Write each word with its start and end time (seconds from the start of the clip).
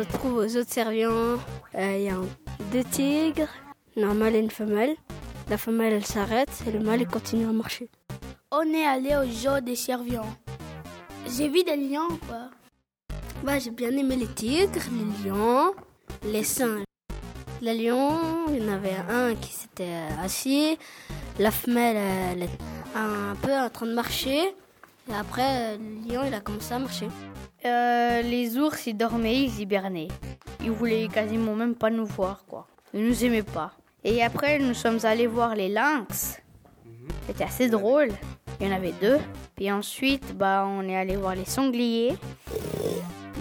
se 0.00 0.12
retrouve 0.12 0.36
aux 0.38 0.56
autres 0.56 0.72
serviants. 0.72 1.38
Euh, 1.74 1.96
Il 1.96 2.04
y 2.04 2.08
a 2.08 2.16
deux 2.72 2.84
tigres, 2.84 3.48
un 3.96 4.14
mâle 4.14 4.36
et 4.36 4.38
une 4.38 4.50
femelle. 4.50 4.96
La 5.48 5.58
femelle, 5.58 5.92
elle 5.92 6.06
s'arrête 6.06 6.50
et 6.66 6.70
le 6.70 6.80
mâle, 6.80 7.06
continue 7.06 7.46
à 7.46 7.52
marcher. 7.52 7.90
On 8.50 8.62
est 8.72 8.84
allé 8.86 9.14
au 9.16 9.30
zoo 9.30 9.60
des 9.60 9.76
serviants. 9.76 10.32
J'ai 11.28 11.48
vu 11.48 11.62
des 11.64 11.76
lions, 11.76 12.18
quoi. 12.26 12.50
Bah, 13.44 13.58
j'ai 13.58 13.70
bien 13.70 13.90
aimé 13.90 14.16
les 14.16 14.26
tigres, 14.28 14.80
les 14.92 15.28
lions, 15.28 15.72
les 16.24 16.44
singes. 16.44 16.84
Les 17.60 17.74
lions, 17.74 18.18
il 18.48 18.62
y 18.62 18.68
en 18.68 18.72
avait 18.72 18.96
un 19.08 19.34
qui 19.34 19.52
s'était 19.52 19.98
assis. 20.22 20.78
La 21.38 21.50
femelle, 21.50 21.96
elle 21.96 22.42
est 22.44 22.58
un 22.94 23.34
peu 23.42 23.52
en 23.52 23.68
train 23.68 23.86
de 23.86 23.94
marcher. 23.94 24.54
Et 25.10 25.14
après, 25.14 25.76
le 25.76 26.14
lion, 26.14 26.22
il 26.24 26.34
a 26.34 26.40
commencé 26.40 26.72
à 26.72 26.78
marcher. 26.78 27.08
Euh, 27.64 28.22
les 28.22 28.56
ours, 28.58 28.86
ils 28.86 28.96
dormaient, 28.96 29.42
ils 29.42 29.60
hibernaient. 29.60 30.08
Ils 30.62 30.70
voulaient 30.70 31.08
quasiment 31.08 31.54
même 31.56 31.74
pas 31.74 31.90
nous 31.90 32.06
voir, 32.06 32.44
quoi. 32.46 32.68
Ils 32.94 33.04
nous 33.04 33.24
aimaient 33.24 33.42
pas. 33.42 33.72
Et 34.04 34.22
après, 34.22 34.58
nous 34.58 34.72
sommes 34.72 35.00
allés 35.02 35.26
voir 35.26 35.54
les 35.54 35.68
lynx. 35.68 36.40
C'était 37.26 37.44
assez 37.44 37.68
drôle. 37.68 38.10
Il 38.60 38.68
y 38.68 38.70
en 38.70 38.76
avait 38.76 38.94
deux. 39.00 39.18
Puis 39.56 39.70
ensuite, 39.72 40.36
bah, 40.36 40.64
on 40.66 40.88
est 40.88 40.96
allé 40.96 41.16
voir 41.16 41.34
les 41.34 41.44
sangliers. 41.44 42.16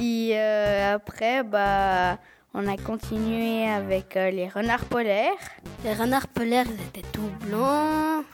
Et 0.00 0.30
euh, 0.34 0.94
après, 0.94 1.42
bah, 1.42 2.18
on 2.54 2.66
a 2.68 2.76
continué 2.76 3.68
avec 3.68 4.16
euh, 4.16 4.30
les 4.30 4.48
renards 4.48 4.84
polaires. 4.84 5.32
Les 5.84 5.94
renards 5.94 6.28
polaires, 6.28 6.66
ils 6.66 6.86
étaient 6.86 7.08
tout 7.12 7.30
blancs. 7.40 8.24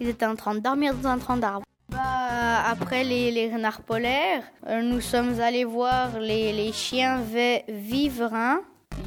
Ils 0.00 0.08
étaient 0.08 0.26
en 0.26 0.36
train 0.36 0.54
de 0.54 0.60
dormir 0.60 0.94
dans 0.94 1.08
un 1.08 1.18
tronc 1.18 1.38
d'arbre. 1.38 1.64
Bah, 1.92 2.62
après 2.70 3.04
les, 3.04 3.50
renards 3.52 3.82
polaires, 3.82 4.42
euh, 4.66 4.82
nous 4.82 5.00
sommes 5.00 5.40
allés 5.40 5.64
voir 5.64 6.18
les, 6.18 6.52
les 6.52 6.72
chiens 6.72 7.20
ve- 7.20 7.62
viverins. 7.68 8.60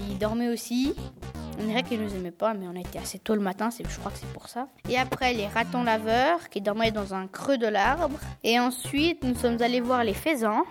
Ils 0.10 0.18
dormaient 0.18 0.50
aussi. 0.50 0.94
On 1.60 1.64
dirait 1.66 1.84
qu'ils 1.84 2.02
nous 2.02 2.14
aimaient 2.14 2.32
pas, 2.32 2.54
mais 2.54 2.68
on 2.68 2.76
était 2.76 3.00
assez 3.00 3.18
tôt 3.18 3.34
le 3.34 3.42
matin, 3.42 3.70
je 3.72 4.00
crois 4.00 4.12
que 4.12 4.18
c'est 4.18 4.32
pour 4.34 4.50
ça. 4.50 4.68
Et 4.90 4.98
après 4.98 5.34
les 5.34 5.48
ratons 5.48 5.84
laveurs 5.84 6.50
qui 6.50 6.60
dormaient 6.60 6.92
dans 6.92 7.14
un 7.14 7.28
creux 7.28 7.58
de 7.58 7.68
l'arbre. 7.68 8.20
Et 8.44 8.60
ensuite, 8.60 9.24
nous 9.24 9.36
sommes 9.36 9.62
allés 9.62 9.80
voir 9.80 10.04
les 10.04 10.14
faisans. 10.14 10.64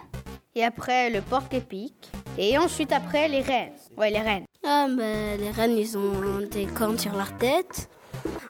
Et 0.54 0.62
après 0.62 1.10
le 1.10 1.20
porc-épic. 1.22 1.94
Et 2.38 2.58
ensuite 2.58 2.92
après 2.92 3.28
les 3.28 3.40
rennes. 3.40 3.72
Ouais, 3.96 4.10
les 4.10 4.20
rennes. 4.20 4.44
Ah, 4.64 4.86
ben, 4.88 5.40
les 5.40 5.50
rennes, 5.50 5.76
ils 5.76 5.96
ont 5.98 6.40
des 6.50 6.66
cornes 6.66 6.98
sur 6.98 7.14
leur 7.14 7.36
tête. 7.38 7.88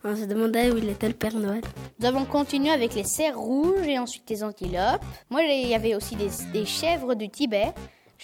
On 0.04 0.14
se 0.14 0.24
demandait 0.24 0.70
où 0.70 0.78
il 0.78 0.88
était 0.88 1.08
le 1.08 1.14
Père 1.14 1.34
Noël. 1.34 1.62
Nous 1.98 2.06
avons 2.06 2.24
continué 2.24 2.70
avec 2.70 2.94
les 2.94 3.04
cerfs 3.04 3.38
rouges 3.38 3.86
et 3.86 3.98
ensuite 3.98 4.28
les 4.28 4.44
antilopes. 4.44 5.04
Moi, 5.30 5.42
il 5.42 5.68
y 5.68 5.74
avait 5.74 5.94
aussi 5.94 6.16
des, 6.16 6.30
des 6.52 6.64
chèvres 6.64 7.14
du 7.14 7.28
Tibet. 7.28 7.72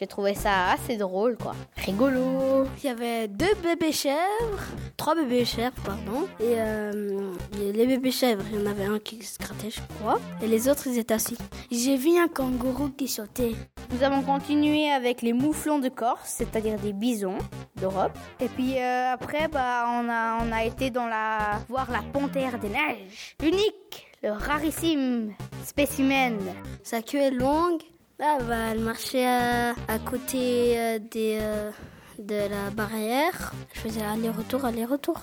J'ai 0.01 0.07
trouvé 0.07 0.35
ça 0.35 0.71
assez 0.71 0.97
drôle, 0.97 1.37
quoi. 1.37 1.55
Rigolo. 1.77 2.65
Il 2.83 2.87
y 2.87 2.89
avait 2.89 3.29
deux 3.29 3.55
bébés 3.63 3.93
chèvres, 3.93 4.65
trois 4.97 5.15
bébés 5.15 5.45
chèvres, 5.45 5.77
pardon. 5.85 6.27
Et 6.41 6.55
euh, 6.57 7.35
les 7.61 7.87
bébés 7.87 8.11
chèvres, 8.11 8.43
il 8.51 8.61
y 8.61 8.63
en 8.63 8.71
avait 8.71 8.87
un 8.87 8.99
qui 8.99 9.23
se 9.23 9.39
grattait, 9.39 9.69
je 9.69 9.81
crois. 9.99 10.19
Et 10.41 10.47
les 10.47 10.71
autres, 10.71 10.87
ils 10.87 10.97
étaient 10.97 11.13
assis. 11.13 11.37
J'ai 11.71 11.97
vu 11.97 12.17
un 12.19 12.29
kangourou 12.29 12.89
qui 12.89 13.09
sautait. 13.09 13.53
Nous 13.93 14.03
avons 14.03 14.23
continué 14.23 14.91
avec 14.91 15.21
les 15.21 15.35
mouflons 15.35 15.81
de 15.81 15.91
Corse, 15.91 16.31
c'est-à-dire 16.39 16.79
des 16.79 16.95
bisons 16.95 17.37
d'Europe. 17.77 18.17
Et 18.41 18.49
puis 18.49 18.79
euh, 18.79 19.13
après, 19.13 19.49
bah, 19.49 19.85
on 19.87 20.09
a, 20.09 20.39
on 20.43 20.51
a 20.51 20.65
été 20.65 20.89
dans 20.89 21.09
la 21.09 21.61
voir 21.69 21.91
la 21.91 22.01
panthère 22.11 22.59
des 22.59 22.71
neiges, 22.71 23.37
unique, 23.43 24.09
le 24.23 24.33
rarissime 24.33 25.35
spécimen. 25.63 26.39
Sa 26.85 27.03
queue 27.03 27.19
est 27.19 27.31
longue. 27.31 27.83
Là, 28.21 28.39
bah, 28.47 28.55
elle 28.73 28.81
marchait 28.81 29.25
à, 29.27 29.71
à 29.89 29.99
côté 29.99 30.79
euh, 30.79 30.99
euh, 31.17 31.71
de 32.19 32.35
la 32.51 32.71
barrière. 32.71 33.53
Je 33.73 33.81
faisais 33.81 34.03
aller-retour, 34.03 34.65
aller-retour. 34.67 35.21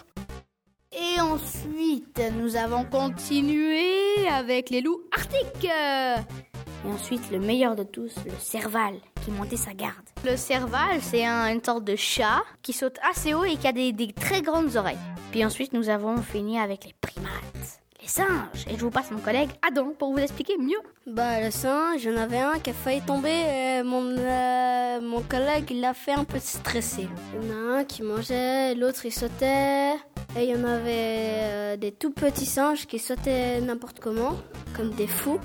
Et 0.91 1.22
ensuite, 1.22 2.19
nous 2.40 2.56
avons 2.56 2.84
continué 2.86 4.28
avec 4.31 4.72
les 4.72 4.81
loups 4.81 5.02
arctiques. 5.16 5.66
Et 5.66 6.88
ensuite, 6.90 7.30
le 7.30 7.40
meilleur 7.40 7.75
de 7.75 7.84
tous, 7.84 8.16
le 8.25 8.31
serval, 8.40 8.96
qui 9.24 9.30
montait 9.30 9.57
sa 9.57 9.74
garde. 9.74 9.94
Le 10.25 10.36
serval, 10.36 11.00
c'est 11.02 11.24
un- 11.25 11.53
une 11.53 11.63
sorte 11.63 11.84
de 11.84 11.96
chat 11.96 12.41
qui 12.63 12.74
saute 12.74 12.97
assez 13.12 13.36
haut 13.36 13.44
et 13.44 13.57
qui 13.57 13.68
a 13.68 13.74
des, 13.74 13.91
des 13.91 14.12
très 14.12 14.41
grandes 14.41 14.75
oreilles. 14.75 14.97
Puis 15.31 15.46
ensuite, 15.46 15.74
nous 15.74 15.90
avons 15.90 16.18
fini 16.24 16.59
avec 16.59 16.86
les 16.86 16.96
primates, 17.00 17.80
les 18.07 18.13
singes. 18.13 18.66
Et 18.69 18.78
je 18.78 18.81
vous 18.81 18.90
passe 18.90 19.12
mon 19.12 19.19
collègue 19.19 19.50
Adam 19.68 19.91
pour 19.97 20.13
vous 20.13 20.19
expliquer 20.19 20.57
mieux. 20.57 20.79
Bah, 21.06 21.41
le 21.41 21.51
singe, 21.51 22.03
il 22.03 22.12
y 22.12 22.13
en 22.13 22.18
avait 22.18 22.40
un 22.40 22.59
qui 22.59 22.69
a 22.69 22.73
failli 22.73 23.01
tomber. 23.01 23.29
Et 23.29 23.84
mon, 23.84 24.16
euh, 24.18 25.01
mon 25.01 25.22
collègue, 25.22 25.66
il 25.72 25.81
l'a 25.81 25.94
fait 25.94 26.13
un 26.13 26.23
peu 26.23 26.40
stresser. 26.40 27.07
Il 27.34 27.47
y 27.47 27.51
en 27.51 27.56
a 27.56 27.79
un 27.79 27.84
qui 27.84 28.03
mangeait, 28.03 28.75
l'autre 28.75 29.06
il 29.06 29.12
sautait. 29.12 29.94
Et 30.38 30.44
il 30.44 30.50
y 30.50 30.56
en 30.56 30.63
avait 30.63 30.91
euh, 30.91 31.78
des 31.78 31.91
tout 31.91 32.12
petits 32.12 32.45
singes 32.45 32.85
qui 32.85 33.00
sautaient 33.00 33.62
n'importe 33.62 34.00
comment, 34.00 34.35
comme 34.75 34.91
des 34.91 35.07
fous. 35.07 35.39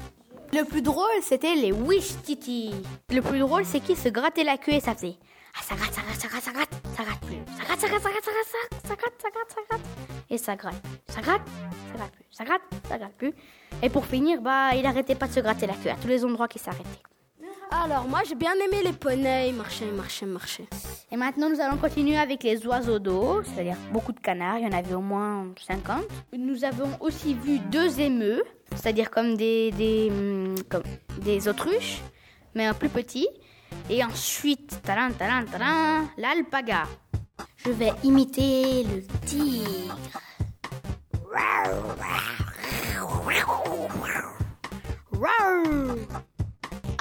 Le 0.52 0.64
plus 0.64 0.82
drôle, 0.82 1.06
c'était 1.22 1.54
les 1.54 1.72
wish 1.72 2.12
titi. 2.22 2.72
Le 3.10 3.22
plus 3.22 3.38
drôle, 3.38 3.64
c'est 3.64 3.80
qu'ils 3.80 3.96
se 3.96 4.10
grattaient 4.10 4.44
la 4.44 4.58
queue 4.58 4.72
et 4.72 4.80
ça 4.80 4.94
faisait 4.94 5.16
ah 5.54 5.62
ça 5.62 5.74
gratte, 5.74 5.92
ça 5.92 6.02
gratte, 6.02 6.20
ça 6.20 6.28
gratte, 6.28 6.42
ça 6.44 6.52
gratte, 6.52 6.74
ça 6.96 7.04
gratte 7.04 7.20
plus, 7.20 7.36
ça 7.56 7.64
gratte, 7.64 7.80
ça 7.80 7.88
gratte, 7.88 8.02
ça 8.02 8.10
gratte, 8.10 8.24
ça 8.24 8.32
gratte, 8.32 8.82
ça 8.82 8.94
gratte, 8.96 9.20
ça 9.20 9.30
gratte, 9.30 9.50
ça 9.50 9.62
gratte, 9.68 9.80
et 10.30 10.38
ça 10.38 10.56
gratte, 10.56 10.82
ça 11.08 11.20
gratte, 11.20 11.42
ça 11.90 11.96
gratte 11.96 12.12
plus, 12.12 12.24
ça 12.30 12.44
gratte, 12.44 12.62
ça 12.88 12.98
gratte 12.98 13.12
plus. 13.14 13.32
Et 13.82 13.90
pour 13.90 14.06
finir, 14.06 14.40
bah, 14.40 14.74
il 14.74 14.86
arrêtait 14.86 15.14
pas 15.14 15.26
de 15.26 15.32
se 15.32 15.40
gratter 15.40 15.66
la 15.66 15.74
queue 15.74 15.90
à 15.90 15.96
tous 15.96 16.08
les 16.08 16.24
endroits 16.24 16.48
qui 16.48 16.58
s'arrêtaient. 16.58 17.02
Alors, 17.70 18.06
moi 18.06 18.20
j'ai 18.28 18.34
bien 18.34 18.52
aimé 18.52 18.82
les 18.84 18.92
poneys, 18.92 19.52
marchaient, 19.52 19.86
ils 19.86 20.26
marchaient. 20.28 20.66
Et 21.10 21.16
maintenant, 21.16 21.48
nous 21.48 21.60
allons 21.60 21.78
continuer 21.78 22.18
avec 22.18 22.42
les 22.42 22.66
oiseaux 22.66 22.98
d'eau, 22.98 23.42
c'est-à-dire 23.42 23.76
beaucoup 23.92 24.12
de 24.12 24.20
canards, 24.20 24.58
il 24.58 24.64
y 24.64 24.66
en 24.66 24.76
avait 24.76 24.94
au 24.94 25.00
moins 25.00 25.46
50. 25.66 26.02
Nous 26.36 26.64
avons 26.64 26.90
aussi 27.00 27.34
vu 27.34 27.58
deux 27.58 27.98
émeux, 28.00 28.42
c'est-à-dire 28.74 29.10
comme 29.10 29.36
des, 29.36 29.70
des, 29.72 30.12
comme 30.68 30.82
des 31.22 31.48
autruches, 31.48 32.02
mais 32.54 32.66
un 32.66 32.74
plus 32.74 32.90
petit. 32.90 33.26
Et 33.90 34.02
ensuite, 34.02 34.80
talan, 34.82 35.12
talan, 35.12 35.44
talan, 35.50 36.08
l'alpaga. 36.16 36.84
Je 37.56 37.70
vais 37.70 37.92
imiter 38.02 38.84
le 38.84 39.02
tigre. 39.26 39.98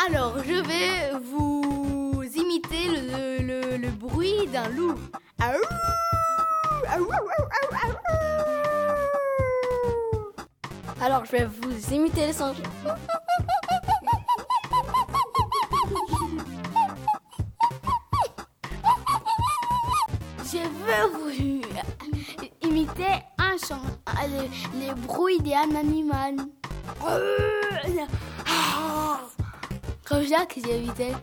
Alors, 0.08 0.44
je 0.44 0.62
vais 0.62 1.12
vous 1.24 2.24
imiter 2.36 2.88
le, 2.88 3.44
le, 3.44 3.78
le 3.78 3.90
bruit 3.90 4.48
d'un 4.48 4.68
loup. 4.70 4.96
Alors, 11.02 11.26
je 11.26 11.32
vais 11.32 11.46
vous 11.46 11.94
imiter 11.94 12.28
les 12.28 12.34
singes. 12.34 12.62
Je 20.92 21.04
veux 21.04 21.10
vous 21.10 21.32
imiter 22.64 23.24
un 23.38 23.56
chant, 23.66 23.82
euh, 24.10 24.28
les, 24.28 24.86
les 24.88 24.94
bruits 24.94 25.40
d'un 25.40 25.74
animal. 25.76 26.36
Comme 30.04 30.26
ça 30.26 30.46
que 30.46 30.60
imité. 30.60 31.14